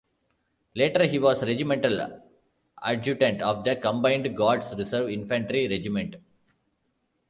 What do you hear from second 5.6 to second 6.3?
Regiment.